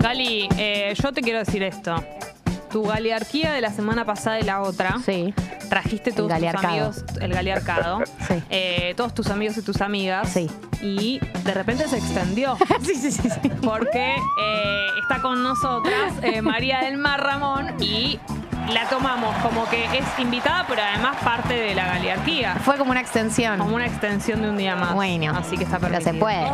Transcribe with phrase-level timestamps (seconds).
[0.00, 1.94] Gali, eh, yo te quiero decir esto.
[2.70, 4.96] Tu galiarquía de la semana pasada y la otra.
[5.04, 5.34] Sí.
[5.68, 8.00] Trajiste todos tus amigos, el galiarcado.
[8.26, 8.42] Sí.
[8.48, 10.30] eh, todos tus amigos y tus amigas.
[10.30, 10.48] Sí.
[10.80, 12.56] Y de repente se extendió.
[12.82, 13.50] sí, sí, sí, sí.
[13.62, 18.18] Porque eh, está con nosotras María del Mar Ramón y
[18.68, 22.54] la tomamos como que es invitada, pero además parte de la galiarquía.
[22.64, 23.58] Fue como una extensión.
[23.58, 24.94] Como una extensión de un día más.
[24.94, 26.12] Bueno, Así que está pero permitido.
[26.12, 26.46] se puede.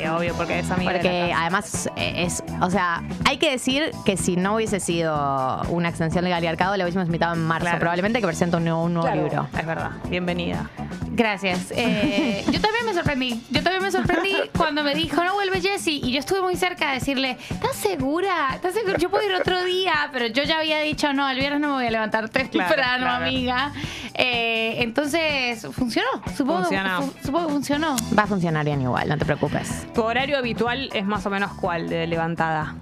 [0.00, 1.40] Sí, obvio, porque es amiga de la Porque casa.
[1.42, 6.24] además eh, es, o sea, hay que decir que si no hubiese sido una extensión
[6.24, 7.78] de Galiarcado, le hubiésemos invitado en marzo, Claro.
[7.80, 9.48] probablemente que presenta un nuevo, un nuevo libro.
[9.58, 9.90] Es verdad.
[10.08, 10.68] Bienvenida.
[11.12, 11.72] Gracias.
[11.76, 13.44] Eh, yo también me sorprendí.
[13.50, 16.00] Yo también me sorprendí cuando me dijo, no vuelve Jessy.
[16.02, 18.50] Y yo estuve muy cerca de decirle, ¿estás segura?
[18.54, 18.96] ¿Estás segura?
[18.96, 21.74] Yo puedo ir otro día, pero yo ya había dicho, no, el viernes no me
[21.74, 23.72] voy a levantar temprano, claro, amiga.
[24.14, 26.08] Eh, entonces, funcionó.
[26.36, 27.10] Supongo, funcionó.
[27.24, 27.96] Supongo que funcionó.
[28.16, 29.86] Va a funcionar bien igual, no te preocupes.
[29.94, 32.74] ¿Tu horario habitual es más o menos cuál de levantada?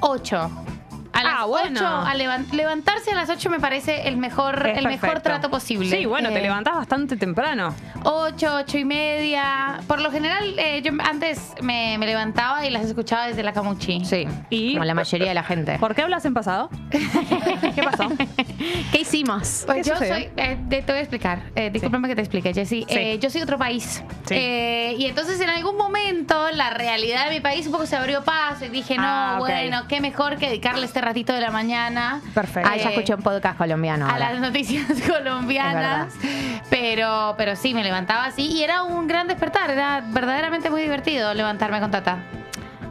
[0.00, 0.50] 8.
[1.40, 1.80] Ah, bueno.
[1.80, 5.50] ocho, a levan- levantarse a las 8 me parece el mejor, Es el mejor trato
[5.50, 5.90] posible.
[5.96, 7.74] Sí, bueno, te Eh, levantás bastante temprano.
[8.04, 9.80] 8, 8 y media.
[9.86, 14.04] Por lo general, eh, yo antes me, me levantaba y las escuchaba desde la camuchi.
[14.04, 14.26] Sí.
[14.50, 15.78] Y- Como la mayoría de la gente.
[15.78, 16.70] ¿Por qué hablas en pasado?
[16.90, 18.08] ¿Qué pasó?
[18.92, 19.64] ¿Qué hicimos?
[19.66, 20.14] Pues ¿Qué yo sucedió?
[20.14, 22.84] soy, eh, te, te voy a explicar, eh, discúlpame que te explique, Jessy.
[22.88, 22.94] Sí.
[22.96, 24.02] Eh, yo soy de otro país.
[24.26, 24.34] Sí.
[24.34, 28.22] Eh, y entonces en algún momento la realidad de mi país un poco se abrió
[28.22, 32.20] paso y dije, no, Ah, bueno, qué mejor que dedicarle este ratito de la mañana
[32.34, 32.68] Perfecto.
[32.72, 34.06] Ah, ya Eh, escuché un podcast colombiano.
[34.06, 34.32] a ahora.
[34.32, 36.14] las noticias colombianas.
[36.68, 39.70] Pero, pero sí, me levantaba así y era un gran despertar.
[39.70, 42.18] Era verdaderamente muy divertido levantarme con Tata.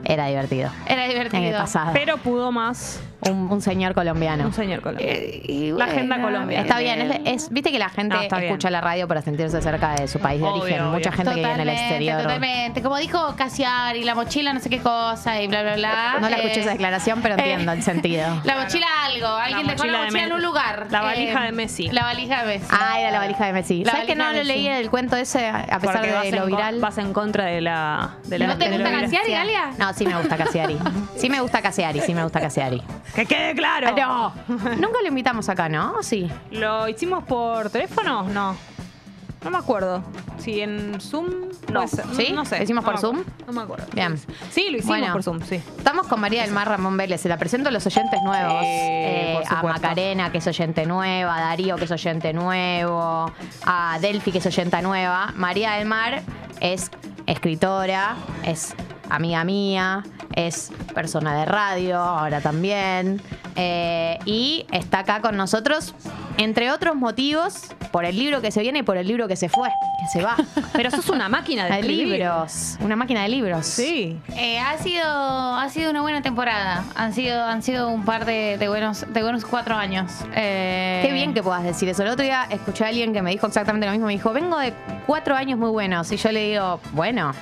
[0.03, 0.71] Era divertido.
[0.85, 1.59] Era En el divertido.
[1.59, 1.91] pasado.
[1.93, 4.45] Pero pudo más Un, un señor colombiano.
[4.45, 5.11] un señor colombiano.
[5.13, 6.61] Eh, y La agenda colombiana.
[6.63, 8.51] Está bien, es, es- viste que la gente No, está bien.
[8.51, 10.81] escucha la radio para sentirse cerca de su país de Obvio, origen.
[10.81, 10.91] obvio.
[10.93, 12.21] Mucha gente que vive en el Totalmente, exterior.
[12.21, 12.81] Totalmente.
[12.81, 16.15] Como dijo Casiari, la mochila no sé qué cosa y bla, bla, bla.
[16.21, 18.41] No la Eh, escuché esa declaración, pero entiendo eh, el sentido.
[18.45, 19.27] La mochila algo.
[19.27, 20.87] Alguien dejó mochila la de mochila en un lugar.
[20.89, 21.89] la valija Eh, de Messi.
[21.89, 22.67] La valija de Messi.
[22.71, 23.83] Ah, era la valija de Messi.
[23.83, 26.79] La ¿Sabes que no lo leí el cuento ese a pesar Porque de lo viral?
[26.79, 28.11] vas en contra de la.
[28.25, 28.91] De la ¿No te de gusta.
[29.01, 29.71] Casiari, Galia?
[29.77, 30.77] No, sí me gusta Casiari.
[31.17, 32.81] Sí me gusta Casiari, sí me gusta Casiari.
[33.15, 33.95] Que quede claro.
[33.95, 34.33] No,
[34.75, 35.95] nunca lo invitamos acá, ¿no?
[35.99, 36.29] ¿O Sí.
[36.51, 38.23] ¿Lo hicimos por teléfono?
[38.23, 38.55] No.
[39.43, 40.03] No me acuerdo.
[40.37, 41.27] Si en Zoom.
[41.71, 41.81] No.
[41.81, 42.05] puede ser.
[42.13, 42.33] ¿Sí?
[42.33, 42.57] No sé.
[42.57, 42.99] ¿Lo hicimos No por.
[42.99, 43.23] Zoom?
[43.47, 43.85] No me acuerdo.
[43.93, 44.17] Bien.
[44.51, 45.13] Sí, lo hicimos Bueno.
[45.13, 45.55] por Zoom, sí.
[45.55, 47.21] Estamos con María del Mar Ramón Vélez.
[47.21, 48.59] Se la presento a los oyentes nuevos.
[48.61, 49.63] Sí, Eh, a.
[49.63, 53.31] Macarena, que es oyente nueva, a Darío, que es oyente nuevo,
[53.65, 55.31] a Delphi, que es oyente nueva.
[55.35, 56.21] María del Mar
[56.59, 56.91] es
[57.25, 58.75] escritora, es
[59.09, 60.03] amiga mía,
[60.35, 63.21] es persona de radio, ahora también.
[63.55, 65.93] eh, y está acá con nosotros,
[66.37, 69.49] entre otros motivos, por el libro que se viene y por el libro que se
[69.49, 69.67] fue,
[69.99, 70.37] que se va.
[70.73, 73.65] Pero sos una máquina de libros, una máquina de libros.
[73.65, 74.17] Sí.
[74.37, 76.85] Eh, ha sido ha sido una buena temporada.
[76.95, 80.11] Han sido han sido un par de, de buenos de buenos cuatro años.
[80.35, 82.03] Eh, Qué bien que puedas decir eso.
[82.03, 84.05] El otro día escuché a alguien que me dijo exactamente lo mismo.
[84.07, 84.71] Me dijo, vengo de
[85.07, 86.11] cuatro años muy buenos.
[86.11, 87.33] Y yo le digo, bueno,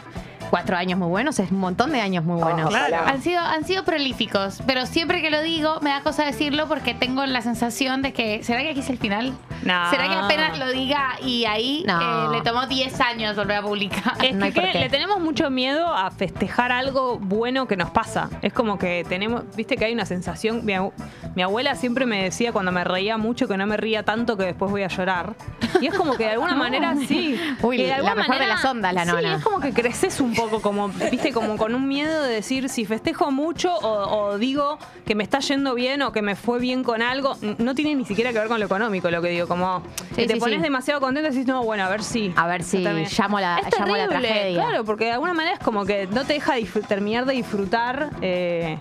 [0.49, 2.69] cuatro años muy buenos es un montón de años muy buenos.
[2.69, 2.97] Claro.
[3.05, 6.93] Han sido, han sido prolíficos, pero siempre que lo digo me da cosa decirlo porque
[6.93, 9.33] tengo la sensación de que, ¿será que aquí es el final?
[9.63, 9.89] No.
[9.89, 12.33] ¿Será que apenas lo diga y ahí No.
[12.33, 14.13] eh, le tomó 10 años volver a publicar?
[14.23, 18.29] Es No que, le tenemos mucho miedo a festejar algo bueno que nos pasa.
[18.41, 20.63] Es como que tenemos, viste que hay una sensación.
[20.65, 20.93] Mi, abu-
[21.35, 24.45] mi abuela siempre me decía cuando me reía mucho que no me ría tanto que
[24.45, 25.35] después voy a llorar.
[25.81, 27.39] Y es como que de alguna manera sí.
[27.61, 29.35] Uy, que de la alguna mejor de las ondas, la sí, nona.
[29.35, 32.85] es como que creces un poco, como, viste, como con un miedo de decir si
[32.85, 36.83] festejo mucho o, o digo que me está yendo bien o que me fue bien
[36.83, 37.35] con algo.
[37.57, 39.47] No tiene ni siquiera que ver con lo económico lo que digo.
[39.47, 39.81] Como
[40.11, 40.63] Sí, que te sí, pones sí.
[40.63, 42.31] demasiado contento y decís, no, bueno, a ver si.
[42.35, 44.63] A ver si llamo la- Es llamo la terrible, tragedia.
[44.63, 46.53] Claro, porque de alguna manera es como que no te deja
[46.87, 48.77] terminar de disfrutar, eh,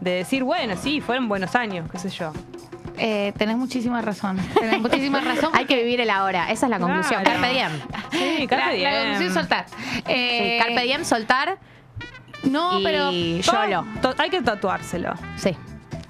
[0.00, 2.32] de decir, bueno, sí, fueron buenos años, qué sé yo.
[3.02, 4.36] Eh, tenés muchísima razón.
[4.54, 5.50] Tenés muchísima razón.
[5.54, 6.50] Hay que vivir el ahora.
[6.50, 7.22] Esa es la conclusión.
[7.22, 7.40] Claro.
[7.40, 7.72] Carpe diem.
[8.12, 9.00] Sí, carpe la, la diem.
[9.00, 9.66] conclusión es soltar.
[9.68, 11.58] Sí, Eh, carpe diem, soltar
[12.44, 13.10] No, y pero.
[13.10, 13.86] YOLO.
[14.18, 15.14] Hay que tatuárselo.
[15.36, 15.56] Sí,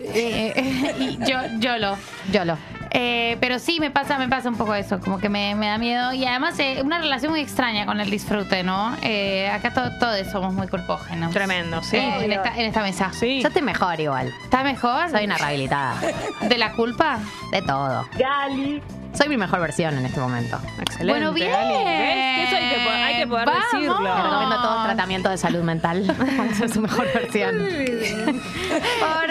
[0.00, 1.96] eh, y yo, YOLO.
[2.32, 2.56] YOLO.
[2.92, 5.78] Eh, pero sí me pasa, me pasa un poco eso, como que me, me da
[5.78, 6.12] miedo.
[6.12, 8.96] Y además eh, una relación muy extraña con el disfrute, ¿no?
[9.02, 11.32] Eh, acá to- todos somos muy culpógenos.
[11.32, 11.96] Tremendo, sí.
[11.96, 13.10] Eh, en, esta, en esta mesa.
[13.12, 13.40] Sí.
[13.40, 14.32] Yo estoy mejor igual.
[14.44, 15.08] ¿Está mejor?
[15.10, 15.94] Soy una rehabilitada.
[16.42, 17.18] ¿De la culpa?
[17.52, 18.06] De todo.
[18.18, 18.82] Gali.
[19.12, 20.58] Soy mi mejor versión en este momento.
[20.80, 21.12] Excelente.
[21.12, 21.50] Bueno, bien.
[21.50, 21.74] Gali.
[21.84, 22.36] ¿Ves?
[22.36, 23.64] Que eso hay que, po- hay que poder Vamos.
[23.70, 23.98] Te decirlo.
[23.98, 27.54] recomiendo todo tratamiento de salud mental para ser su mejor versión.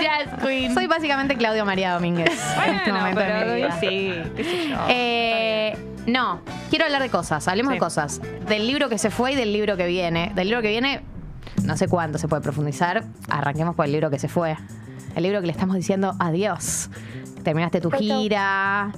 [0.02, 0.74] Jazz Queen.
[0.74, 2.28] Soy básicamente Claudio María Domínguez
[2.66, 3.80] en este Bueno, momento de mi pero vida.
[3.80, 4.78] sí, qué sé yo.
[4.90, 5.78] Eh,
[6.08, 7.76] no, quiero hablar de cosas, hablemos Sí.
[7.76, 8.22] de cosas.
[8.48, 10.32] Del libro que se fue y del libro que viene.
[10.36, 11.02] Del libro que viene,
[11.64, 13.04] no sé cuánto se puede profundizar.
[13.30, 14.56] Arranquemos por el libro que se fue.
[15.16, 16.90] El libro que le estamos diciendo adiós.
[17.44, 18.92] Terminaste tu gira.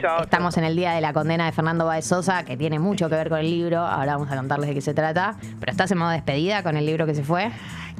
[0.00, 3.08] Chao, Estamos en el día de la condena de Fernando Baez Sosa, que tiene mucho
[3.08, 3.78] que ver con el libro.
[3.80, 5.36] Ahora vamos a contarles de qué se trata.
[5.58, 7.50] Pero estás en modo despedida con el libro que se fue.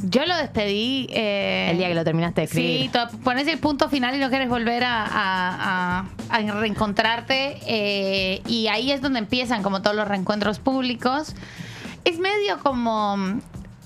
[0.02, 1.06] Yo lo despedí.
[1.10, 2.90] eh, El día que lo terminaste de escribir.
[2.92, 6.00] Sí, pones el punto final y no quieres volver a, a-
[6.30, 7.58] a- a reencontrarte.
[7.66, 11.34] eh, y ahí es donde empiezan como todos los reencuentros públicos.
[12.04, 13.16] Es medio como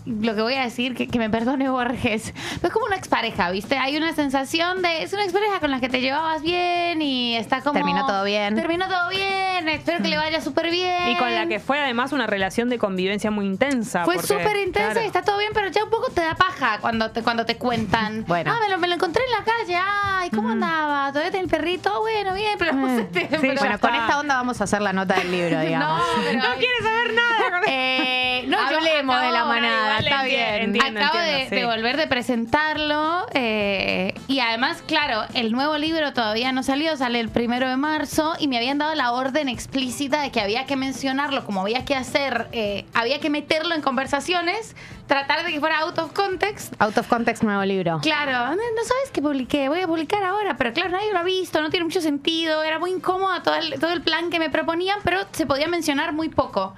[0.06, 2.32] lo que voy a decir, que, que me perdone Borges.
[2.56, 3.76] Pero es como una expareja, ¿viste?
[3.76, 5.02] Hay una sensación de.
[5.02, 7.74] Es una expareja con la que te llevabas bien y está como.
[7.74, 8.54] Terminó todo bien.
[8.54, 11.08] Terminó todo bien, espero que le vaya súper bien.
[11.10, 14.04] Y con la que fue además una relación de convivencia muy intensa.
[14.04, 15.02] Fue súper intensa claro.
[15.02, 17.56] y está todo bien, pero ya un poco te da paja cuando te, cuando te
[17.56, 18.24] cuentan.
[18.26, 18.52] Bueno.
[18.54, 19.78] Ah, me lo, me lo encontré en la calle.
[19.82, 21.08] Ay, ¿cómo andaba?
[21.08, 22.00] ¿Todavía tiene el perrito?
[22.00, 22.72] Bueno, bien, pero...
[23.12, 25.98] pero- ya Bueno, con esta onda vamos a hacer la nota del libro, digamos.
[25.98, 26.38] No, pero...
[26.38, 27.60] No quiere saber nada.
[27.72, 30.54] Eh, no, yo Hablemos de la acabo- manada, está bien.
[30.62, 31.66] entiendo, Acabo de, entiendo, de sí.
[31.78, 37.28] volver de presentarlo eh, y además, claro, el nuevo libro todavía no salió, sale el
[37.28, 41.44] primero de marzo y me habían dado la orden explícita de que había que mencionarlo,
[41.44, 44.74] como había que hacer, eh, había que meterlo en conversaciones,
[45.06, 46.72] tratar de que fuera out of context.
[46.78, 48.00] Out of context, nuevo libro.
[48.02, 51.22] Claro, no no sabes que publiqué, voy a publicar ahora, pero claro, nadie lo ha
[51.24, 54.50] visto, no tiene mucho sentido, era muy incómodo todo el, todo el plan que me
[54.50, 56.74] proponían, pero se podía mencionar muy poco.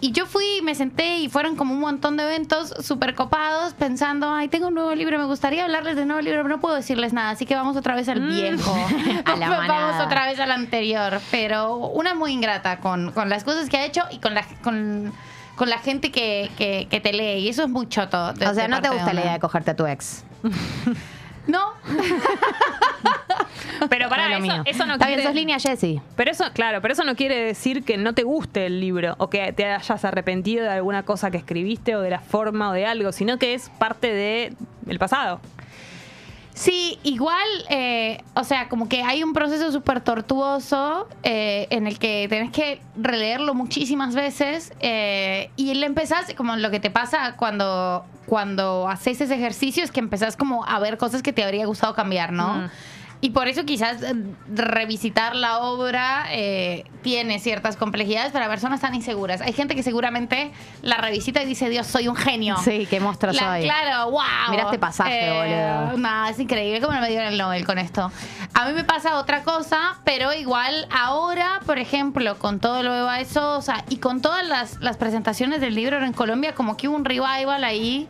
[0.00, 4.30] Y yo fui, me senté y fueron como un montón de eventos súper copados pensando,
[4.30, 7.12] ay, tengo un nuevo libro, me gustaría hablarles del nuevo libro, pero no puedo decirles
[7.12, 8.72] nada, así que vamos otra vez al viejo.
[9.24, 11.20] A la vamos otra vez al anterior.
[11.32, 15.12] Pero una muy ingrata con, con las cosas que ha hecho y con la, con,
[15.56, 17.40] con la gente que, que, que te lee.
[17.40, 18.32] Y eso es muy choto.
[18.34, 20.24] de- O sea, de no te gusta la idea de cogerte a tu ex.
[21.48, 21.72] No,
[23.88, 24.62] Pero para eso, mío.
[24.64, 25.22] eso no Está quiere...
[25.22, 26.00] bien, sos línea Jessie.
[26.16, 29.30] Pero eso, claro, pero eso no quiere decir que no te guste el libro o
[29.30, 32.86] que te hayas arrepentido de alguna cosa que escribiste o de la forma o de
[32.86, 34.52] algo, sino que es parte de
[34.86, 35.40] el pasado.
[36.58, 42.00] Sí, igual, eh, o sea, como que hay un proceso súper tortuoso eh, en el
[42.00, 47.36] que tenés que releerlo muchísimas veces eh, y le empezás, como lo que te pasa
[47.36, 51.64] cuando, cuando haces ese ejercicio, es que empezás como a ver cosas que te habría
[51.64, 52.54] gustado cambiar, ¿no?
[52.54, 52.70] Mm.
[53.20, 54.14] Y por eso quizás eh,
[54.54, 59.40] revisitar la obra eh, tiene ciertas complejidades para personas tan inseguras.
[59.40, 62.56] Hay gente que seguramente la revisita y dice, Dios, soy un genio.
[62.62, 63.62] Sí, qué monstruo La- soy.
[63.62, 64.20] Claro, wow.
[64.50, 65.98] Mirá este pasaje, boludo.
[65.98, 68.12] No, es increíble cómo no me dieron el Nobel con esto.
[68.54, 73.02] A mí me pasa otra cosa, pero igual ahora, por ejemplo, con todo lo de
[73.02, 76.96] Baez Sosa y con todas las, las presentaciones del libro en Colombia, como que hubo
[76.96, 78.06] un revival ahí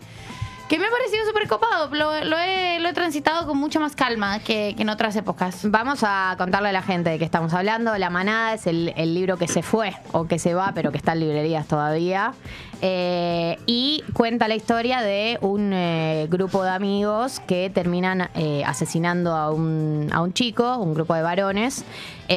[0.68, 1.88] que me ha parecido súper copado.
[1.94, 5.60] Lo, lo he, lo he transitado con mucha más calma que, que en otras épocas.
[5.64, 7.96] Vamos a contarle a la gente de qué estamos hablando.
[7.96, 10.98] La manada es el, el libro que se fue o que se va, pero que
[10.98, 12.34] está en librerías todavía.
[12.80, 19.34] Eh, y cuenta la historia de un eh, grupo de amigos que terminan eh, asesinando
[19.34, 21.84] a un, a un chico, un grupo de varones.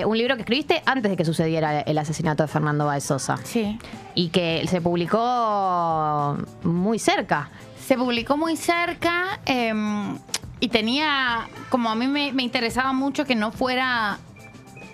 [0.06, 3.36] Un libro que escribiste antes de que sucediera el asesinato de Fernando Baez Sosa.
[3.44, 3.78] Sí.
[4.16, 7.50] Y que se publicó muy cerca.
[7.92, 10.18] Se publicó muy cerca em,
[10.62, 14.18] y tenía, como a mí me, interesaba mucho que no fuera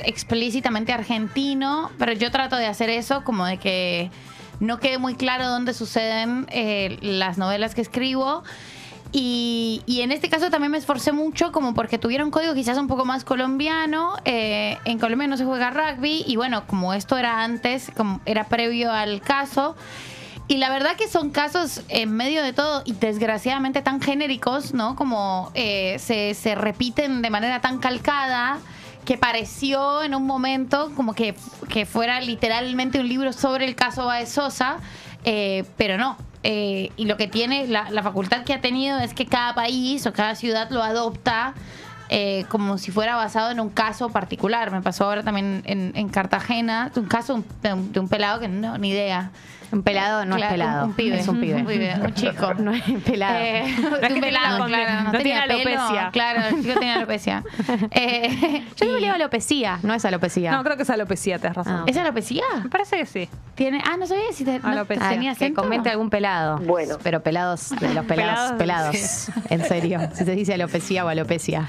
[0.03, 4.09] explícitamente argentino, pero yo trato de hacer eso como de que
[4.59, 8.43] no quede muy claro dónde suceden eh, las novelas que escribo.
[9.11, 12.79] Y, y en este caso también me esforcé mucho como porque tuviera un código quizás
[12.79, 14.15] un poco más colombiano.
[14.25, 18.45] Eh, en Colombia no se juega rugby y bueno, como esto era antes, como era
[18.45, 19.75] previo al caso.
[20.49, 24.95] Y la verdad que son casos en medio de todo y desgraciadamente tan genéricos, ¿no?
[24.95, 28.59] Como eh, se, se repiten de manera tan calcada
[29.03, 31.35] que pareció en un momento como que,
[31.69, 34.77] que fuera literalmente un libro sobre el caso Baez Sosa,
[35.25, 36.17] eh, pero no.
[36.43, 40.05] Eh, y lo que tiene, la, la facultad que ha tenido es que cada país
[40.07, 41.55] o cada ciudad lo adopta
[42.09, 44.71] eh, como si fuera basado en un caso particular.
[44.71, 48.47] Me pasó ahora también en, en Cartagena, un caso de un, de un pelado que
[48.47, 49.31] no, ni idea.
[49.71, 50.83] Un pelado no es Claro, pelado.
[50.85, 51.19] Un, un pibe.
[51.19, 51.95] Es un pibe.
[52.01, 52.53] un chico.
[52.59, 53.35] No es pelado.
[53.37, 55.03] Eh, es de que un pelado, claro.
[55.03, 55.79] no tenía tiene pelo.
[55.81, 56.09] alopecia.
[56.11, 57.43] Claro, el chico tenía alopecia.
[57.91, 60.51] Eh, Yo y- le digo alopecia, no es alopecia.
[60.51, 61.73] No, creo que es alopecia, te has razón.
[61.81, 62.43] Ah, ¿Es alopecia?
[62.63, 63.29] Me parece que sí.
[63.55, 65.09] Tiene, ah, no sabía si te, no, Alopecia.
[65.09, 65.61] tenía que acento.
[65.63, 66.57] comente algún pelado.
[66.59, 66.97] Bueno.
[67.03, 69.29] Pero pelados, de los pelados, Pelados, pelados.
[69.49, 69.99] En serio.
[70.13, 71.67] Si se dice alopecia o alopecia.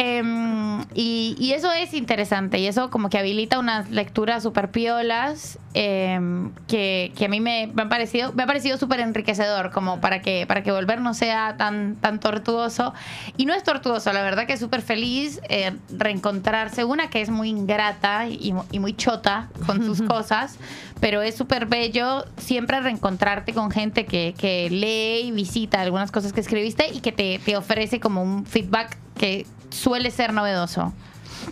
[0.00, 5.58] Em, y, y eso es interesante y eso como que habilita unas lecturas súper piolas
[5.74, 6.20] eh,
[6.68, 10.20] que, que a mí me, me han parecido me ha parecido súper enriquecedor como para
[10.22, 12.94] que para que volver no sea tan tan tortuoso.
[13.36, 17.28] Y no es tortuoso la verdad que es súper feliz eh, reencontrarse una que es
[17.28, 20.58] muy ingrata y, y muy chota con sus cosas
[21.00, 26.32] pero es súper bello siempre reencontrarte con gente que, que lee y visita algunas cosas
[26.32, 30.92] que escribiste y que te, te ofrece como un feedback que suele ser novedoso.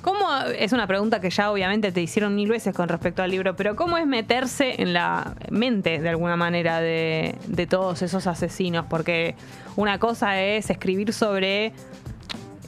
[0.02, 3.56] ¿Cómo, es una pregunta que ya obviamente te hicieron mil veces con respecto al libro,
[3.56, 8.86] pero ¿cómo es meterse en la mente de alguna manera de, todos esos asesinos?
[8.88, 9.34] Porque
[9.76, 11.72] una cosa es escribir sobre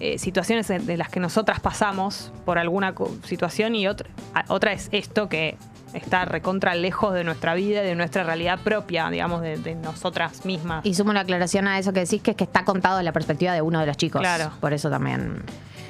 [0.01, 4.09] eh, situaciones de las que nosotras pasamos por alguna situación y otra,
[4.49, 5.57] otra es esto que
[5.95, 10.45] está recontra lejos de nuestra vida, y de nuestra realidad propia, digamos, de, de nosotras
[10.45, 10.85] mismas.
[10.85, 13.13] Y sumo una aclaración a eso que decís, que es que está contado de la
[13.13, 14.21] perspectiva de uno de los chicos.
[14.21, 14.51] Claro.
[14.61, 15.43] Por eso también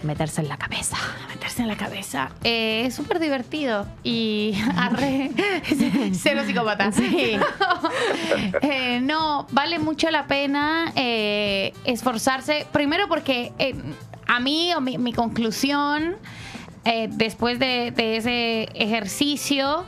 [0.03, 0.97] meterse en la cabeza.
[1.29, 2.31] meterse en la cabeza.
[2.45, 5.31] Eh, es súper divertido y arre,
[6.13, 6.93] cero psicópata.
[6.93, 7.39] Sí.
[8.63, 12.67] Eh, no, vale mucho la pena eh, esforzarse.
[12.73, 13.53] Primero porque
[14.27, 16.17] a mí, o mi, mi conclusión,
[16.85, 19.85] eh, después de, de ese ejercicio,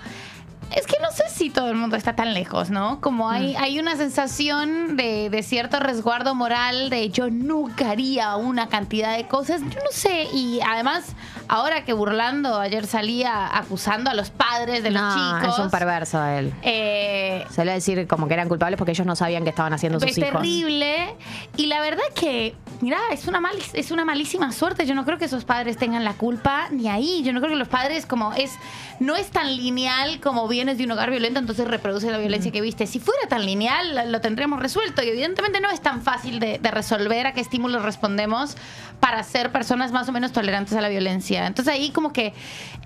[0.75, 3.01] es que no sé si todo el mundo está tan lejos, ¿no?
[3.01, 8.69] Como hay, hay una sensación de, de cierto resguardo moral de yo nunca haría una
[8.69, 11.15] cantidad de cosas, yo no sé, y además,
[11.49, 15.55] ahora que burlando, ayer salía acusando a los padres de los chicos.
[15.55, 16.53] es un perverso él.
[16.63, 19.99] eh, Se le decir como que eran culpables porque ellos no sabían que estaban haciendo
[20.01, 20.31] sus es hijos.
[20.33, 21.15] terrible.
[21.57, 24.87] Y la verdad que, mira, es una, mal, es una malísima suerte.
[24.87, 27.23] Yo no creo que esos padres tengan la culpa ni ahí.
[27.25, 28.53] Yo no creo que los padres, como es,
[29.01, 32.61] no es tan lineal como vienes de un hogar violento, entonces reproduce la violencia que
[32.61, 32.87] viste.
[32.87, 35.03] Si fuera tan lineal, lo- tendríamos resuelto.
[35.03, 38.57] Y evidentemente no es tan fácil de, de resolver a qué estímulos respondemos
[39.01, 41.47] para ser personas más o menos tolerantes a la violencia.
[41.47, 42.35] Entonces ahí como que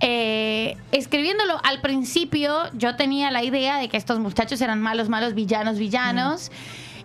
[0.01, 5.35] eh, escribiéndolo al principio yo tenía la idea de que estos muchachos eran malos, malos,
[5.35, 6.53] villanos, villanos.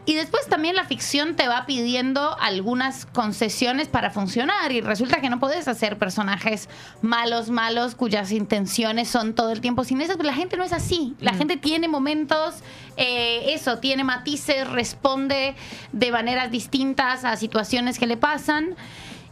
[0.10, 5.30] Y después también la ficción te va pidiendo algunas concesiones para funcionar y resulta que
[5.30, 6.68] no puedes hacer personajes
[7.04, 10.74] malos, malos, cuyas intenciones son todo el tiempo sin esas, pero la gente no es
[10.74, 11.14] así.
[11.20, 12.56] La gente tiene momentos,
[12.98, 15.54] eh, eso, tiene matices, responde
[15.92, 18.76] de maneras distintas a situaciones que le pasan.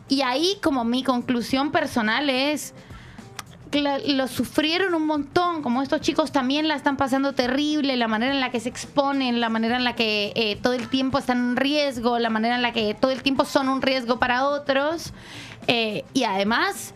[0.08, 2.76] Y ahí como mi conclusión personal es
[3.72, 8.40] lo sufrieron un montón, como estos chicos también la están pasando terrible, la manera en
[8.40, 11.56] la que se exponen, la manera en la que eh, todo el tiempo están en
[11.58, 15.14] riesgo, la manera en la que todo el tiempo son un riesgo para otros.
[15.68, 16.94] eh, y además,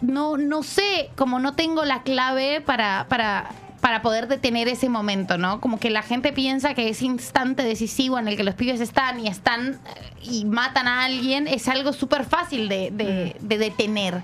[0.00, 5.38] no, no sé, como no tengo la clave para, para, para poder detener ese momento,
[5.38, 5.60] ¿no?
[5.60, 9.18] Como que la gente piensa que ese instante decisivo en el que los pibes están
[9.20, 14.22] y están eh, y matan a alguien es algo súper fácil de, de- de detener.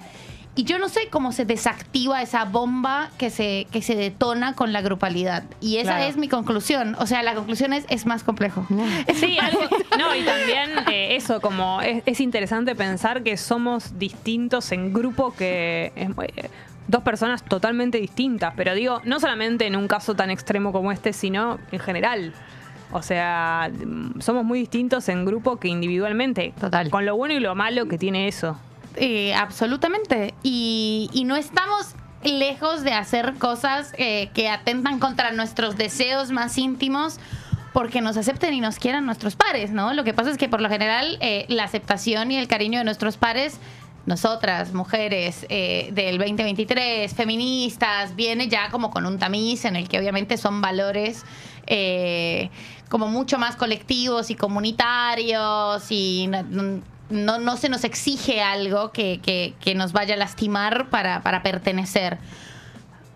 [0.56, 4.72] Y yo no sé cómo se desactiva esa bomba que se, que se detona con
[4.72, 5.44] la grupalidad.
[5.60, 6.04] Y esa Claro.
[6.06, 6.96] es mi conclusión.
[6.98, 8.66] O sea, la conclusión es, es más complejo.
[9.14, 9.60] Sí, algo,
[9.98, 15.34] no, y también eh, eso, como es, es interesante pensar que somos distintos en grupo,
[15.34, 16.50] que es, eh,
[16.88, 21.12] dos personas totalmente distintas, pero digo, no solamente en un caso tan extremo como este,
[21.12, 22.32] sino en general.
[22.92, 26.54] O sea, mm, somos muy distintos en grupo que individualmente.
[26.58, 26.88] Total.
[26.90, 28.58] Con lo bueno y lo malo que tiene eso.
[28.96, 30.34] Eh, absolutamente.
[30.42, 37.18] Y, no estamos lejos de hacer cosas eh, que atentan contra nuestros deseos más íntimos
[37.72, 39.92] porque nos acepten y nos quieran nuestros pares, ¿no?
[39.92, 42.84] Lo que pasa es que por lo general eh, la aceptación y el cariño de
[42.84, 43.58] nuestros pares,
[44.06, 50.36] nosotras, mujeres del 2023, feministas, viene ya como con un tamiz en el que obviamente
[50.36, 51.24] son valores
[52.88, 56.30] como mucho más colectivos y comunitarios y
[57.10, 61.42] no, no- se nos exige algo que, que- que nos vaya a lastimar para, para
[61.42, 62.18] pertenecer.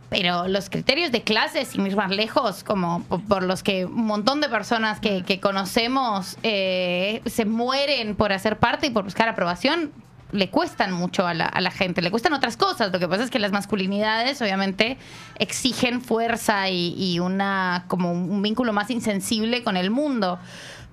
[0.09, 4.06] Pero los criterios de clase, sin ir más lejos, como po- por los que un
[4.06, 9.28] montón de personas que, que conocemos eh, se mueren por hacer parte y por buscar
[9.28, 9.92] aprobación,
[10.32, 12.90] le cuestan mucho a la, a la gente, le cuestan otras cosas.
[12.92, 14.97] Lo que pasa es que las masculinidades obviamente
[15.38, 20.40] exigen fuerza y, y una como un vínculo más insensible con el mundo.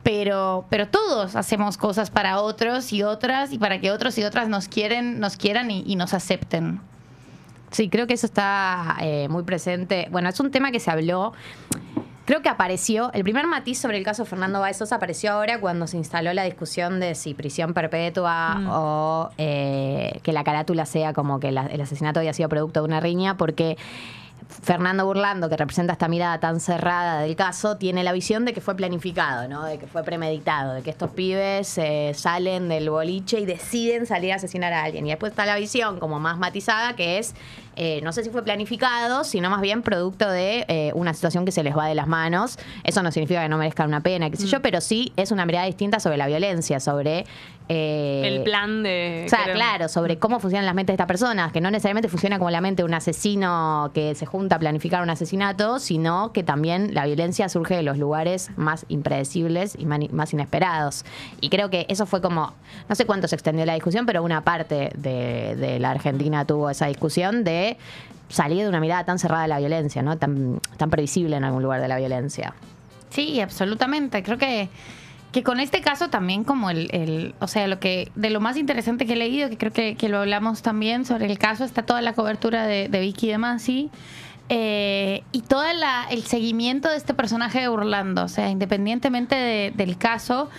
[0.09, 4.47] Pero, pero todos hacemos cosas para otros y otras y para que otros y otras
[4.47, 6.79] nos quieren, nos quieran y- y nos acepten.
[7.71, 10.07] Sí, creo que eso está eh, muy presente.
[10.09, 11.33] Bueno, es un tema que se habló.
[12.23, 15.87] Creo que apareció, el primer matiz sobre el caso Fernando Báez Sosa apareció ahora cuando
[15.87, 21.41] se instaló la discusión de si prisión perpetua o eh, que la carátula sea como
[21.41, 23.77] que la- el asesinato había sido producto de una riña, porque
[24.49, 28.61] Fernando Burlando, que representa esta mirada tan cerrada del caso, tiene la visión de que
[28.61, 29.63] fue planificado, ¿no?
[29.63, 34.33] De que fue premeditado, de que estos pibes eh, salen del boliche y deciden salir
[34.33, 35.05] a asesinar a alguien.
[35.05, 37.35] Y después está la visión como más matizada, que es,
[37.75, 41.51] eh, no sé si fue planificado, sino más bien producto de eh, una situación que
[41.51, 42.57] se les va de las manos.
[42.83, 45.45] Eso no significa que no merezcan una pena, qué sé yo, pero sí es una
[45.45, 47.25] mirada distinta sobre la violencia, sobre...
[47.69, 49.23] eh, El plan de.
[49.25, 52.07] o sea, querer- claro, sobre cómo funcionan las mentes de estas personas, que no necesariamente
[52.09, 56.31] funciona como la mente de un asesino que se junta a planificar un asesinato, sino
[56.33, 61.03] que también la violencia surge de los lugares más impredecibles y más inesperados.
[61.41, 62.53] Y creo que eso fue como,
[62.87, 66.69] no sé cuánto se extendió la discusión, pero una parte de, de la Argentina tuvo
[66.69, 67.77] esa discusión de
[68.29, 70.17] salir de una mirada tan cerrada de la violencia, ¿no?
[70.17, 72.53] Tan, tan previsible en algún lugar de la violencia.
[73.09, 74.21] Sí, absolutamente.
[74.21, 74.67] Creo que,
[75.37, 78.57] que con este caso también como el, el- o sea, lo que, de lo más
[78.57, 81.83] interesante que he leído, que creo que, que lo hablamos también sobre el caso, está
[81.83, 83.91] toda la cobertura de, de Vicky de Masi.
[84.49, 85.61] eh, y todo
[86.09, 90.49] el seguimiento de este personaje de Burlando, o sea, independientemente de- del caso,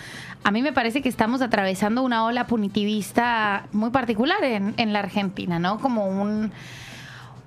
[0.45, 4.99] a mí me parece que estamos atravesando una ola punitivista muy particular en, en la
[4.99, 5.79] Argentina, ¿no?
[5.81, 6.53] Como un,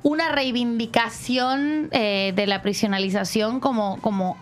[0.02, 4.36] una reivindicación eh, de la prisionalización como, como,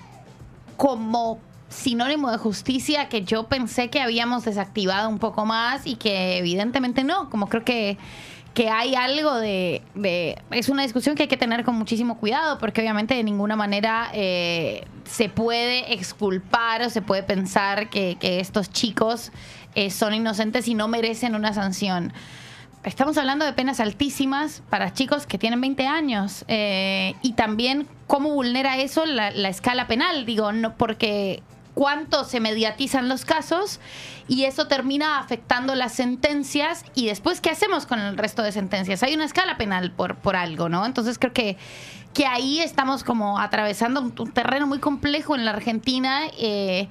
[0.76, 1.38] como
[1.71, 7.05] sinónimo de justicia que yo pensé que habíamos desactivado un poco más y que evidentemente
[7.05, 7.97] no, como creo que
[8.55, 9.83] que hay algo de,
[10.50, 14.11] Es una discusión que hay que tener con muchísimo cuidado porque obviamente de ninguna manera
[14.12, 19.31] eh, se puede exculpar o se puede pensar que, que estos chicos
[19.75, 22.12] eh, son inocentes y no merecen una sanción.
[22.83, 28.31] Estamos hablando de penas altísimas para chicos que tienen 20 años eh, y también cómo
[28.31, 31.43] vulnera eso la, la escala penal, digo, no porque
[31.80, 33.80] cuánto se mediatizan los casos
[34.28, 39.02] y eso termina afectando las sentencias y después qué hacemos con el resto de sentencias.
[39.02, 40.84] Hay una escala penal por, por algo, ¿no?
[40.84, 41.56] Entonces creo que,
[42.12, 46.25] que ahí estamos como atravesando un, un terreno muy complejo en la Argentina.
[46.38, 46.87] eh,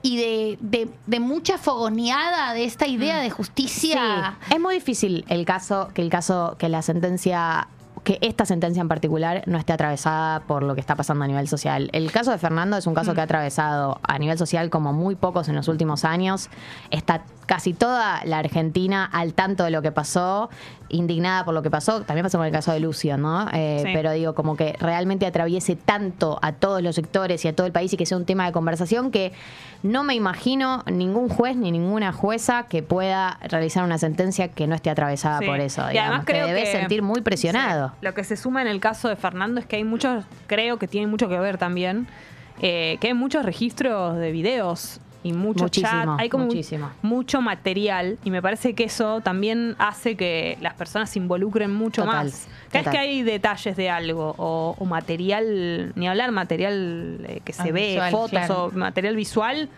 [0.00, 4.36] y de, de- de mucha fogoneada de esta idea de justicia.
[4.46, 7.66] Sí, es muy difícil el caso, que el caso, que la sentencia,
[8.02, 11.48] que esta sentencia en particular no esté atravesada por lo que está pasando a nivel
[11.48, 11.88] social.
[11.92, 15.14] El caso de Fernando es un caso que ha atravesado a nivel social como muy
[15.16, 16.48] pocos en los últimos años.
[16.90, 20.50] Está casi toda la Argentina al tanto de lo que pasó,
[20.90, 22.02] indignada por lo que pasó.
[22.02, 23.46] También pasó con el caso de Lucio, ¿no?
[23.52, 23.90] Eh, Sí.
[23.94, 27.72] Pero digo, como que realmente atraviese tanto a todos los sectores y a todo el
[27.72, 29.32] país y que sea un tema de conversación que
[29.82, 34.74] no me imagino ningún juez ni ninguna jueza que pueda realizar una sentencia que no
[34.74, 35.46] esté atravesada Sí.
[35.46, 35.90] por eso.
[35.92, 37.87] Y además que creo debe que- sentir muy presionado.
[37.87, 37.87] Sí.
[38.00, 40.88] Lo que se suma en el caso de Fernando es que hay muchos, creo que
[40.88, 42.06] tiene mucho que ver también,
[42.60, 46.90] eh, que hay muchos registros de videos y mucho Muchísimo, chat, hay como muchísimo.
[47.02, 52.02] mucho material y me parece que eso también hace que las personas se involucren mucho
[52.04, 52.46] Total, más.
[52.70, 57.52] Cada vez que hay detalles de algo o, o material, ni hablar material eh, que
[57.52, 58.64] se Ah, ve, visual, fotos claro.
[58.66, 59.68] o material visual,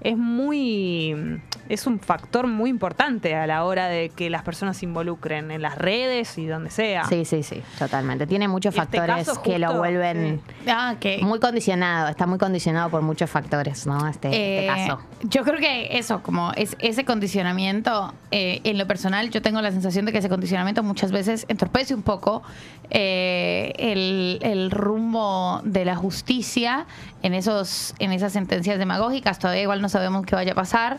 [0.00, 4.84] es muy es un factor muy importante a la hora de que las personas se
[4.84, 7.04] involucren en las redes y donde sea.
[7.04, 8.26] Sí, sí, sí, totalmente.
[8.26, 12.08] Tiene muchos este factores caso que lo vuelven Ah, muy condicionado.
[12.08, 14.06] Está muy condicionado por muchos factores, ¿no?
[14.08, 15.00] Este, este Eh, caso.
[15.22, 19.72] Yo creo que eso, como es, ese condicionamiento, eh, en lo personal, yo tengo la
[19.72, 22.42] sensación de que ese condicionamiento muchas veces entorpece un poco
[22.90, 26.86] eh, el, el rumbo de la justicia
[27.22, 29.38] en esos en esas sentencias demagógicas.
[29.38, 30.98] Todavía igual no sabemos qué vaya a pasar.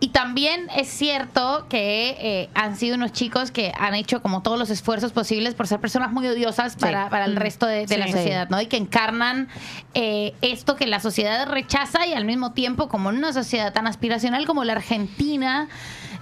[0.00, 4.58] Y también es cierto que eh, han sido unos chicos que han hecho como todos
[4.58, 8.08] los esfuerzos posibles por ser personas muy odiosas para, para el resto de, de la
[8.08, 8.60] sociedad, ¿no?
[8.60, 9.48] Y que encarnan
[9.94, 13.86] eh, esto que la sociedad rechaza y al mismo tiempo, como en una sociedad tan
[13.86, 15.68] aspiracional como la Argentina,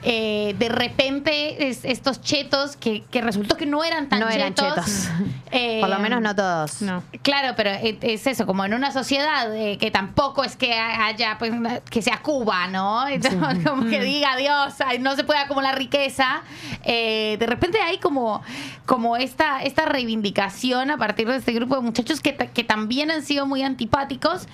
[0.04, 4.54] eh, de repente es- estos chetos que, que resultó que no eran tan No eran
[4.54, 5.08] chetos.
[5.52, 6.82] eh, por lo menos no todos.
[6.82, 7.02] No.
[7.22, 11.36] Claro, pero es es eso, como en una sociedad eh, que tampoco es que haya,
[11.38, 13.06] pues, una- que sea Cuba, ¿no?
[13.08, 16.42] Entonces, como que diga Dios, no se puede acumular riqueza.
[16.84, 18.42] Eh, de repente hay como,
[18.86, 23.22] como esta, esta reivindicación a partir de este grupo de muchachos que, que también han
[23.22, 24.48] sido muy antipáticos.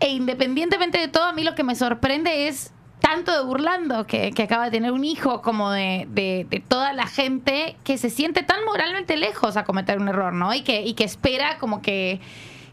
[0.00, 2.72] E independientemente de todo, a mí lo que me sorprende es
[3.04, 7.98] tanto de Burlando, que, acaba de tener un hijo, como de, toda la gente que
[7.98, 10.54] se siente tan moralmente lejos a cometer un error, ¿no?
[10.54, 12.18] Y que, y que espera como que,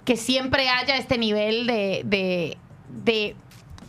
[0.05, 2.57] que siempre haya este nivel de, de,
[3.03, 3.35] de-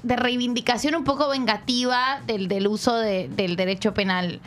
[0.02, 4.40] de reivindicación un poco vengativa del, del uso de- del derecho penal.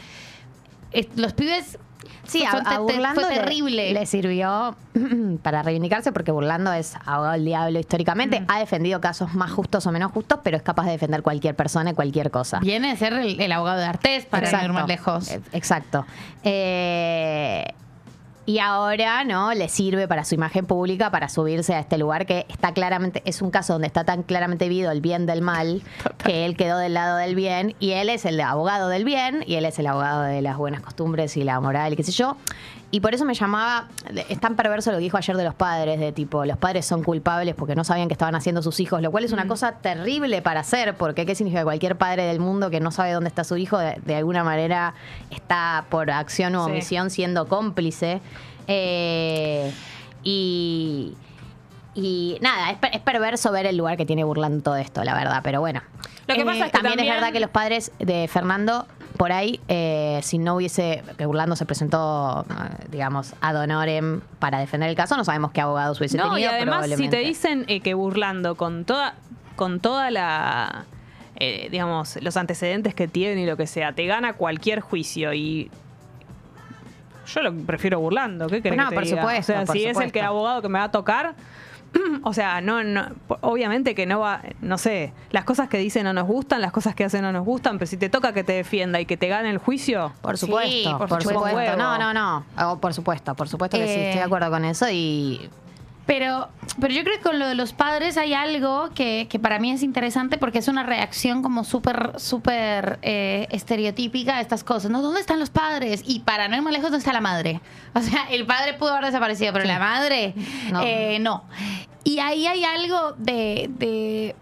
[1.16, 1.80] Los pibes...
[2.26, 3.94] Sí, a, Burlando fue le- terrible.
[3.94, 4.76] Le, sirvió
[5.44, 8.42] para reivindicarse porque Burlando es abogado del diablo históricamente.
[8.42, 8.46] Mm.
[8.48, 11.92] Ha defendido casos más justos o menos justos, pero es capaz de defender cualquier persona
[11.92, 12.60] y cualquier cosa.
[12.60, 15.30] Viene a ser el, el abogado de Artés para no ir más lejos.
[15.30, 16.06] Eh, Exacto.
[16.44, 17.66] Eh,
[18.48, 19.54] Y ahora, ¿no?
[19.56, 23.42] Le sirve para su imagen pública, para subirse a este lugar que está claramente, es
[23.42, 25.82] un caso donde está tan claramente vivido el bien del mal,
[26.24, 29.56] que él quedó del lado del bien, y él es el abogado del bien, y
[29.56, 32.38] él es el abogado de las buenas costumbres y la moral, y qué sé yo.
[32.92, 33.88] Y por eso me llamaba,
[34.30, 37.04] es tan perverso lo que dijo ayer de los padres, de tipo, los padres son
[37.04, 40.42] culpables porque no sabían que estaban haciendo sus hijos, lo cual es una cosa terrible
[40.42, 43.58] para hacer, porque ¿qué significa cualquier padre del mundo que no sabe dónde está su
[43.58, 44.94] hijo, de, de alguna manera
[45.32, 46.72] está por acción o Sí.
[46.72, 48.22] omisión siendo cómplice?
[48.68, 49.72] Eh,
[50.24, 51.14] y,
[51.94, 55.42] y nada, es, es perverso ver el lugar que tiene burlando todo esto, la verdad,
[55.44, 55.82] pero bueno.
[56.28, 58.88] Lo que Eh, pasa es que también, también- es verdad que los padres de Fernando,
[59.18, 64.60] por ahí, eh, si no hubiese, que Burlando se presentó, eh, digamos, ad honorem para
[64.60, 66.52] defender el caso, no sabemos qué abogados hubiese No, y tenido.
[66.52, 69.14] además, si te dicen eh, que burlando con toda,
[69.56, 70.86] con toda la,
[71.40, 75.70] digamos, los antecedentes que tiene y lo que sea, te gana cualquier juicio y
[77.26, 78.48] yo lo prefiero burlando.
[78.48, 79.22] ¿Qué crees No, que te por diga?
[79.22, 81.36] supuesto, O sea, por si es el que abogado que me va a tocar.
[82.24, 83.06] O sea, no, no,
[83.40, 86.94] obviamente que no va, no sé, las cosas que dicen no nos gustan, las cosas
[86.94, 89.30] que hacen no nos gustan, pero si te toca que te defienda y que te
[89.30, 91.48] gane el juicio, Por Sí, supuesto, por por, supuesto.
[91.52, 91.78] supuesto.
[91.78, 92.46] No, no, no.
[92.60, 95.50] Oh, por supuesto, por supuesto que sí, Eh, estoy de acuerdo con eso y
[96.06, 99.58] Pero, pero yo creo que con lo de los padres hay algo que, que para
[99.58, 104.92] mí es interesante porque es una reacción como súper, súper eh, estereotípica a estas cosas.
[104.92, 105.02] ¿no?
[105.02, 106.04] ¿Dónde están los padres?
[106.06, 107.60] Y para no ir más lejos, ¿dónde está la madre?
[107.96, 110.36] O sea, el padre pudo haber desaparecido, pero la madre,
[110.72, 110.82] No.
[110.84, 111.44] eh, no.
[112.04, 113.70] Y ahí hay algo de...
[113.80, 114.36] de eh,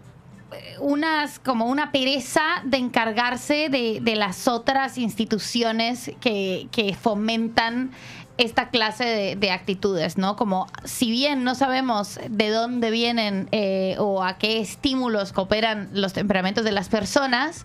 [0.78, 7.90] unas como una pereza de encargarse de, de las otras instituciones que, que fomentan
[8.38, 10.36] esta clase de, de actitudes, ¿no?
[10.36, 16.12] Como si bien no sabemos de dónde vienen eh, o a qué estímulos cooperan los
[16.12, 17.64] temperamentos de las personas,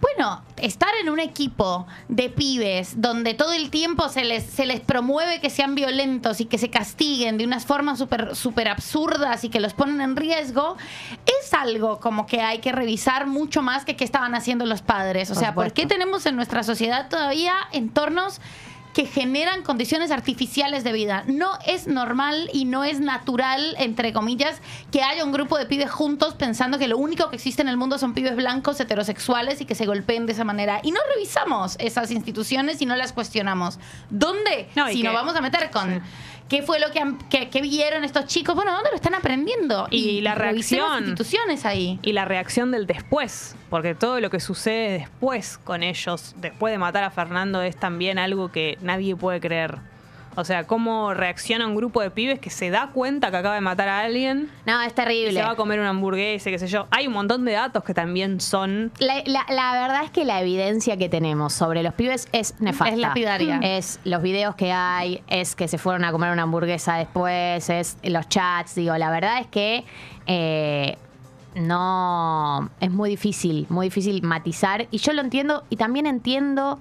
[0.00, 4.80] bueno, estar en un equipo de pibes donde todo el tiempo se les, se les
[4.80, 9.48] promueve que sean violentos y que se castiguen de unas formas súper súper absurdas y
[9.48, 10.76] que los ponen en riesgo,
[11.24, 15.30] es algo como que hay que revisar mucho más que qué estaban haciendo los padres.
[15.30, 18.42] O sea, ¿por qué tenemos en nuestra sociedad todavía entornos
[18.94, 21.24] que generan condiciones artificiales de vida.
[21.26, 24.60] No es normal y no es natural, entre comillas,
[24.92, 27.76] que haya un grupo de pibes juntos pensando que lo único que existe en el
[27.76, 30.80] mundo son pibes blancos heterosexuales y que se golpeen de esa manera.
[30.84, 33.78] Y no revisamos esas instituciones y no las cuestionamos.
[34.10, 34.68] ¿Dónde?
[34.76, 36.00] No, si que- nos vamos a meter con...
[36.48, 38.54] ¿Qué fue lo que, han- que, que vieron estos chicos?
[38.54, 39.88] Bueno, ¿dónde lo están aprendiendo?
[39.90, 41.04] Y la revisemos reacción.
[41.08, 41.98] instituciones ahí.
[42.02, 46.78] y la reacción del después, porque todo lo que sucede después con ellos, después de
[46.78, 49.78] matar a Fernando, es también algo que nadie puede creer.
[50.36, 53.60] O sea, cómo reacciona un grupo de pibes que se da cuenta que acaba de
[53.60, 55.32] matar a alguien No, es y terrible.
[55.32, 56.86] se va a comer una hamburguesa, qué sé yo.
[56.90, 58.92] Hay un montón de datos que también son...
[58.98, 62.94] La, la- la verdad es que la evidencia que tenemos sobre los pibes es nefasta.
[62.94, 63.58] Es lapidaria.
[63.62, 67.96] Es los videos que hay, es que se fueron a comer una hamburguesa después, es
[68.02, 68.74] los chats.
[68.74, 69.84] Digo, la verdad es que
[70.26, 70.96] eh,
[71.54, 72.70] no.
[72.80, 74.86] Es muy difícil, muy difícil matizar.
[74.90, 76.78] Y yo lo entiendo y también entiendo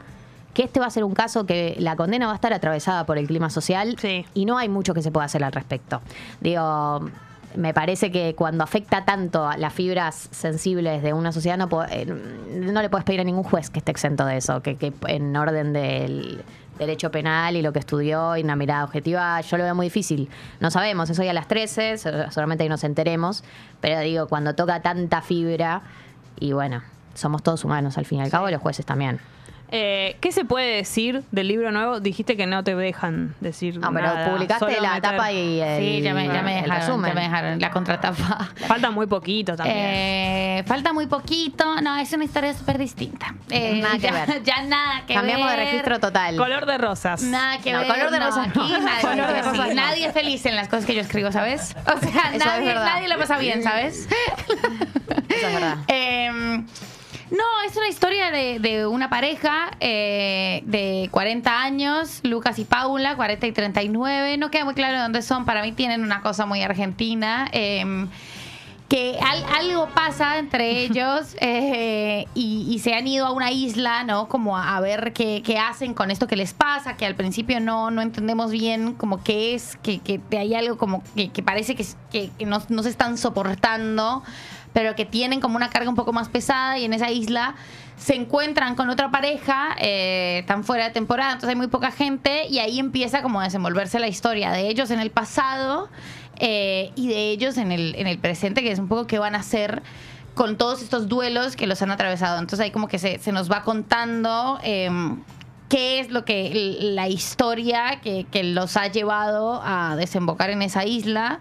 [0.53, 3.17] que este va a ser un caso que la condena va a estar atravesada por
[3.17, 4.25] el clima social Sí.
[4.33, 6.01] y no hay mucho que se pueda hacer al respecto.
[6.41, 7.09] Digo,
[7.55, 12.05] me parece que cuando afecta tanto a las fibras sensibles de una sociedad, no, eh,
[12.05, 15.35] no le puedes pedir a ningún juez que esté exento de eso, que, que en
[15.35, 16.43] orden del
[16.79, 20.29] derecho penal y lo que estudió y una mirada objetiva, yo lo veo muy difícil.
[20.59, 23.43] No sabemos, es hoy a las 13, so- solamente ahí nos enteremos,
[23.81, 25.83] pero digo, cuando toca tanta fibra,
[26.39, 26.81] y bueno,
[27.13, 29.19] somos todos humanos al fin y al cabo, y los jueces también.
[29.75, 31.99] Eh, ¿Qué se puede decir del libro nuevo?
[31.99, 35.59] Dijiste que no te dejan decir No, pero nada, publicaste solo la meter- tapa y
[35.61, 37.09] el, Sí, ya me, ya me el dejaron, resumen.
[37.09, 38.49] ya me dejaron la contratapa.
[38.67, 39.77] Falta muy poquito también.
[39.79, 41.81] Eh, falta muy poquito.
[41.81, 43.33] No, es una historia súper distinta.
[43.49, 44.43] Eh, Nada que ya, ver.
[44.43, 45.57] ya nada que Cambiamos ver.
[45.59, 46.35] de registro total.
[46.37, 47.23] Color de rosas.
[47.23, 47.87] Nada que No, ver.
[47.87, 48.63] color de no, rosas no.
[48.63, 49.73] aquí nadie, Color de sí, rosas no.
[49.73, 51.75] nadie es feliz en las cosas que yo escribo, ¿sabes?
[51.87, 54.07] O sea, Eso nadie, lo pasa bien, ¿sabes?
[55.29, 55.77] Eso es verdad.
[57.35, 63.15] No, es una historia de, de una pareja eh, de 40 años, Lucas y Paula,
[63.15, 64.37] 40 y 39.
[64.37, 65.43] No queda muy claro de dónde son.
[65.43, 67.47] Para mí tienen una cosa muy argentina.
[67.51, 68.07] eh,
[68.89, 74.03] que al- algo pasa entre ellos eh, y, y se han ido a una isla,
[74.03, 74.27] ¿no?
[74.27, 77.59] Como a, a ver qué, qué hacen con esto que les pasa, que al principio
[77.59, 81.73] no, no entendemos bien como qué es, que, que hay algo como que, que parece
[81.73, 84.21] que, que, que no, no se están soportando,
[84.73, 87.55] pero que tienen como una carga un poco más pesada y en esa isla
[87.95, 92.47] se encuentran con otra pareja, eh, están fuera de temporada, entonces hay muy poca gente
[92.49, 95.89] y ahí empieza como a desenvolverse la historia de ellos en el pasado
[96.37, 99.35] eh, y de ellos en el, en el presente, que es un poco qué van
[99.35, 99.83] a hacer
[100.33, 102.39] con todos estos duelos que los han atravesado.
[102.39, 104.89] Entonces ahí como que se, se nos va contando eh,
[105.69, 110.85] qué es lo que la historia que, que los ha llevado a desembocar en esa
[110.85, 111.39] isla.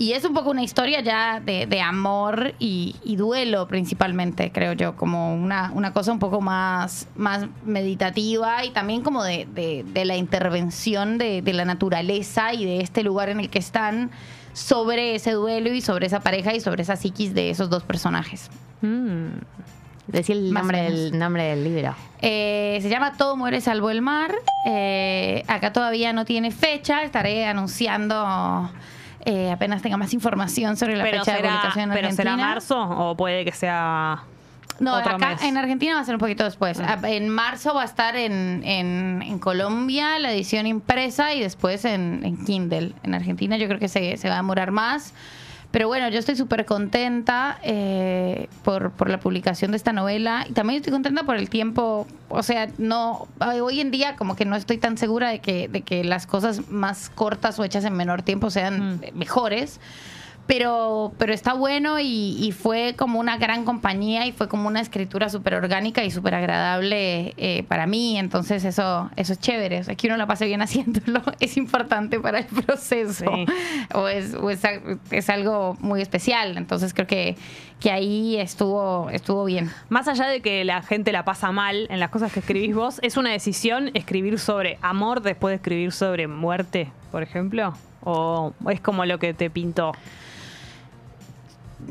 [0.00, 4.72] Y es un poco una historia ya de, de amor y, y duelo principalmente, creo
[4.74, 9.84] yo, como una, una cosa un poco más, más meditativa y también como de, de-
[9.84, 14.10] de la intervención de, de la naturaleza y de este lugar en el que están
[14.52, 18.50] sobre ese duelo y sobre esa pareja y sobre esa psiquis de esos dos personajes.
[18.82, 19.38] Mm.
[20.06, 21.94] Decir el Más nombre del, nombre del libro.
[22.22, 24.32] Eh, se llama Todo muere salvo el mar.
[24.64, 27.02] Eh, acá todavía no tiene fecha.
[27.02, 28.70] Estaré anunciando
[29.28, 32.32] eh, apenas tenga más información sobre la Pero, fecha de será, publicación en pero Argentina.
[32.34, 34.22] será marzo o puede que sea
[34.80, 35.42] No, otro acá mes.
[35.42, 36.80] en Argentina va a ser un poquito después.
[36.80, 36.98] Ah.
[37.02, 41.84] A- En marzo va a estar en, en- en Colombia la edición impresa y después
[41.84, 42.92] en, en Kindle.
[43.02, 45.12] En Argentina yo creo que se, se va a demorar más.
[45.70, 50.52] Pero bueno, yo estoy súper contenta eh, por, por la publicación de esta novela y
[50.54, 52.06] también estoy contenta por el tiempo.
[52.30, 55.82] O sea, no hoy en día como que no estoy tan segura de que, de
[55.82, 59.00] que las cosas más cortas o hechas en menor tiempo sean Mm.
[59.18, 59.78] mejores.
[60.48, 64.80] Pero, pero está bueno y, y fue como una gran compañía y fue como una
[64.80, 68.18] escritura súper orgánica y súper agradable eh, para mí.
[68.18, 69.80] Entonces eso, eso es chévere.
[69.80, 73.26] O sea, que uno la pase bien haciéndolo es importante para el proceso.
[73.26, 73.46] Sí.
[73.92, 74.62] O, es, o es,
[75.10, 76.56] es algo muy especial.
[76.56, 77.36] Entonces creo que,
[77.78, 79.70] que ahí estuvo, estuvo bien.
[79.90, 83.00] Más allá de que la gente la pasa mal en las cosas que escribís vos,
[83.02, 87.74] ¿es una decisión escribir sobre amor después de escribir sobre muerte, por ejemplo?
[88.02, 89.92] ¿O es como lo que te pintó?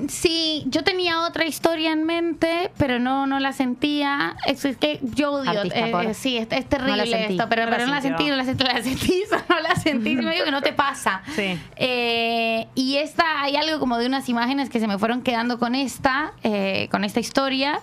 [0.10, 4.36] Sí, yo tenía otra historia en mente, pero no, no la sentía.
[4.46, 5.64] Es, es que yo odio.
[5.64, 8.18] Eh, por- sí, es, terrible esto, pero No pero la no la sintió.
[8.18, 10.16] sentí, no la sentí, la sentí, no la sentí.
[10.16, 11.24] Me digo que no te pasa.
[11.36, 11.60] Sí.
[11.78, 15.74] Eh, y esta, hay algo como de unas imágenes que se me fueron quedando con
[15.76, 17.80] esta, eh, con esta historia.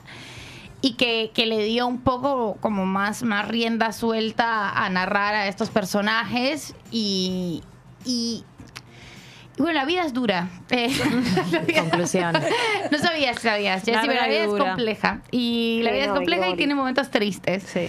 [0.80, 5.48] Y que, que le dio un poco como más, más rienda suelta a narrar a
[5.48, 6.74] estos personajes.
[6.90, 7.62] Y,
[8.04, 8.44] y
[9.58, 10.48] bueno, la vida es dura.
[10.70, 10.88] Eh,
[11.66, 12.32] vida- Conclusión.
[12.90, 14.64] no sabías, sabías, Jessy, pero la vida es dura.
[14.66, 15.20] compleja.
[15.30, 17.62] Y la vida es compleja y tiene momentos tristes.
[17.64, 17.88] Sí.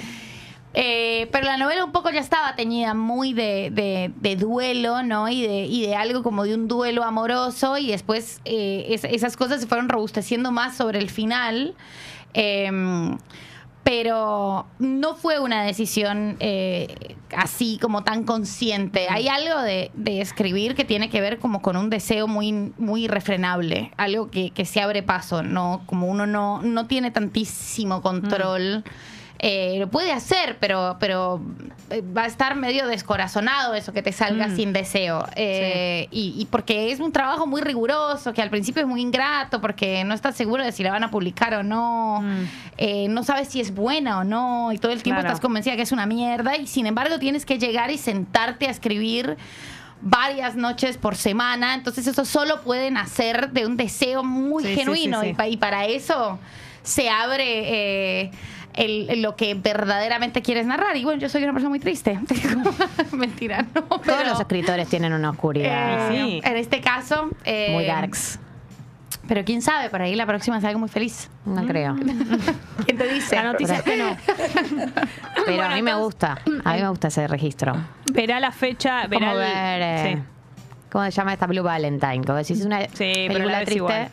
[0.77, 5.29] Eh, pero la novela un poco ya estaba teñida muy de, de- de duelo, ¿no?
[5.29, 7.77] Y de, y de algo como de un duelo amoroso.
[7.77, 11.75] Y después eh, es- esas cosas se fueron robusteciendo más sobre el final.
[12.33, 13.17] Em,
[13.85, 19.05] pero no fue una decisión eh, así como tan consciente.
[19.11, 23.03] Hay algo de, de escribir que tiene que ver como con un deseo muy, muy
[23.03, 25.83] irrefrenable, algo que, que se abre paso, ¿no?
[25.85, 28.83] Como uno no, no tiene tantísimo control.
[29.39, 31.41] Eh, lo puede hacer, pero, pero
[31.89, 34.55] eh, va a estar medio descorazonado eso que te salga Mm.
[34.55, 35.25] sin deseo.
[35.35, 39.59] Eh, y, y porque es un trabajo muy riguroso, que al principio es muy ingrato,
[39.59, 42.21] porque no estás seguro de si la van a publicar o no.
[42.21, 42.43] Mm.
[42.77, 45.33] Eh, no sabes si es buena o no, y todo el tiempo Claro.
[45.33, 48.71] estás convencida que es una mierda, y sin embargo tienes que llegar y sentarte a
[48.71, 49.35] escribir
[50.01, 55.21] varias noches por semana, entonces eso solo puede nacer de un deseo muy Sí, genuino,
[55.21, 55.27] sí.
[55.29, 56.39] Y, pa- y para eso
[56.83, 58.29] se abre
[58.75, 60.95] el- lo que verdaderamente quieres narrar.
[60.97, 62.19] Y bueno, yo soy una persona muy triste.
[63.11, 63.83] Mentira, no.
[63.83, 66.11] Todos pero, los escritores tienen una oscuridad.
[66.11, 66.41] eh, Sí.
[66.43, 67.29] En este caso.
[67.43, 68.39] eh, muy darks.
[69.27, 71.29] Pero quién sabe, por ahí la próxima es algo muy feliz.
[71.45, 71.95] No creo.
[72.85, 73.35] ¿Quién te dice?
[73.35, 74.15] La noticia es que no.
[74.27, 76.37] Pero Bueno, a mí me gusta.
[76.63, 77.75] A mí me gusta ese registro.
[78.11, 79.81] Verá la fecha, verá el- ver.
[79.81, 80.23] eh, sí.
[80.91, 82.23] ¿Cómo se llama esta Blue Valentine?
[82.23, 84.09] Como decís, es una pero la triste, igual.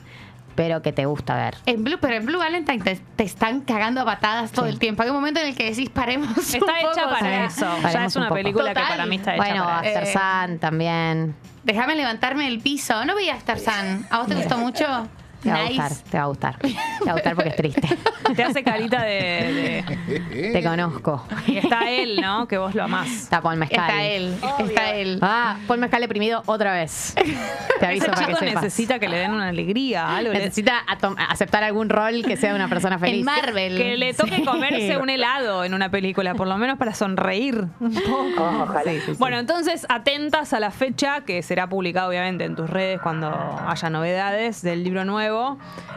[0.54, 1.56] Pero que te gusta ver.
[1.66, 4.72] En Blue, pero en Blue Valentine te, te están cagando a patadas todo Sí.
[4.72, 5.02] el tiempo.
[5.02, 6.28] Hay un momento en el que decís, paremos.
[6.36, 7.66] un Está poco, hecha o para sea, eso.
[7.92, 8.38] Ya es un una poco.
[8.40, 10.12] película que para mí está hecha Bueno, para After Eh,
[10.46, 11.34] Sun también.
[11.64, 13.04] Déjame levantarme del piso.
[13.04, 14.06] No veía Tarzán.
[14.10, 15.08] ¿A vos te gustó mucho?
[15.42, 16.58] Te va a gustar, te va a gustar.
[16.58, 16.68] Te
[17.04, 17.88] va a gustar porque es triste.
[18.36, 19.84] Te hace carita de,
[20.52, 21.26] Te conozco.
[21.46, 22.48] de- Y está él, ¿no?
[22.48, 23.08] Que vos lo amás.
[23.10, 23.80] Está Paul Mezcal.
[23.90, 24.34] Está él.
[24.60, 25.18] Está él.
[25.20, 27.14] Ah, Paul Mezcal deprimido otra vez.
[27.80, 28.62] Te aviso Ese para que chico sepas.
[28.62, 30.32] necesita que le den una alegría, algo.
[30.32, 30.78] Necesita
[31.28, 33.18] aceptar algún rol que sea una persona feliz.
[33.18, 33.76] En Marvel.
[33.76, 34.44] Que le toque Sí.
[34.44, 38.72] comerse un helado en una película, por lo menos para sonreír un poco.
[38.84, 39.12] Sí, sí, sí.
[39.18, 43.28] Bueno, entonces atentas a la fecha que será publicada obviamente en tus redes cuando
[43.66, 45.31] haya novedades del libro nuevo,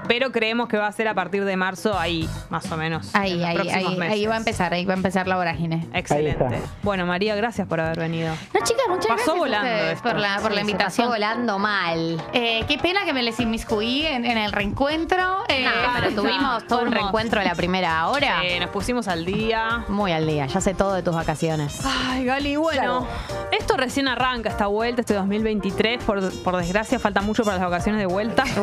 [0.08, 3.14] pero creemos que va a ser a partir de marzo ahí, más o menos.
[3.16, 4.14] en Ahí, los ahí, ahí, meses.
[4.14, 5.88] ahí va a empezar, ahí va a empezar la vorágine.
[5.94, 6.62] Excelente.
[6.84, 8.34] Bueno, María, gracias por haber venido.
[8.54, 10.04] No, chicas, muchas Pasó gracias volando esto.
[10.10, 11.08] por la, por la Sí, invitación.
[11.08, 12.22] pasó volando mal.
[12.34, 15.44] Eh, qué pena que me les inmiscuí en, en el reencuentro.
[15.48, 18.44] Eh, No, pero tuvimos todo un reencuentro a la primera hora.
[18.44, 19.84] Eh, nos pusimos al día.
[19.88, 21.82] Muy al día, ya sé todo de tus vacaciones.
[21.86, 23.06] Ay, Gali, bueno,
[23.52, 26.04] esto recién arranca esta vuelta, este 2023.
[26.04, 28.44] Por, por desgracia, falta mucho para las vacaciones de vuelta.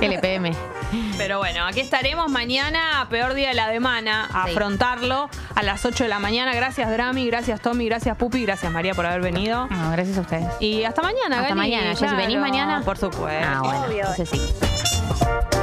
[0.00, 0.52] LPM.
[1.18, 4.50] Pero bueno, aquí estaremos mañana, peor día de la semana, a Sí.
[4.52, 6.54] afrontarlo a las 8 de la mañana.
[6.54, 9.66] Gracias, Drami, gracias, Tommy, gracias, Pupi, gracias, María, por haber venido.
[9.68, 10.46] No, gracias a ustedes.
[10.60, 11.90] Y hasta mañana, Hasta Gali, mañana.
[11.90, 12.82] Jessy, claro, ¿venís mañana?
[12.84, 13.46] Por supuesto.
[13.46, 13.86] Ah, bueno.
[13.90, 15.57] Entonces sí.